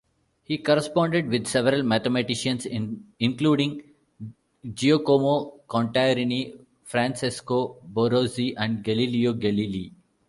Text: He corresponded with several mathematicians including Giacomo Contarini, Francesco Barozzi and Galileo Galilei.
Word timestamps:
He 0.43 0.57
corresponded 0.57 1.27
with 1.27 1.45
several 1.45 1.83
mathematicians 1.83 2.65
including 3.19 3.83
Giacomo 4.73 5.59
Contarini, 5.69 6.57
Francesco 6.83 7.75
Barozzi 7.87 8.55
and 8.57 8.83
Galileo 8.83 9.33
Galilei. 9.35 9.91